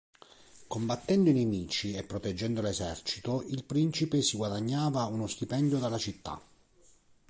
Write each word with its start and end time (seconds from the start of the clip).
Combattendo 0.65 1.29
i 1.29 1.33
nemici 1.33 1.93
e 1.93 2.01
proteggendo 2.01 2.59
l'esercito, 2.63 3.43
il 3.49 3.63
principe 3.65 4.23
si 4.23 4.35
guadagnava 4.35 5.03
uno 5.05 5.27
stipendio 5.27 5.77
dalla 5.77 5.99
città. 5.99 6.41